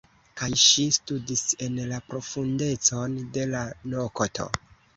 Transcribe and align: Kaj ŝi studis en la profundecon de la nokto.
Kaj 0.39 0.47
ŝi 0.61 0.85
studis 0.97 1.43
en 1.67 1.77
la 1.93 2.01
profundecon 2.09 3.17
de 3.39 3.47
la 3.55 3.65
nokto. 3.95 4.53